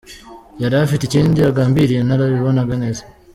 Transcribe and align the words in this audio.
Yari 0.61 0.75
afite 0.85 1.03
ikindi 1.05 1.39
agambiriye, 1.49 2.01
narabibonaga 2.03 2.73
neza. 2.83 3.03